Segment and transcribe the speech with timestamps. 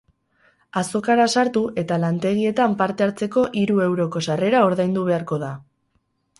[0.79, 5.55] Azokara sartu eta lantegietan parte hartzeko hiru euroko sarrera ordaindu beharko da.